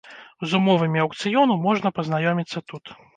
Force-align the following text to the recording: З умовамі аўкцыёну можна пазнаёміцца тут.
З 0.53 0.59
умовамі 0.61 1.03
аўкцыёну 1.03 1.57
можна 1.67 1.91
пазнаёміцца 1.99 2.63
тут. 2.71 2.95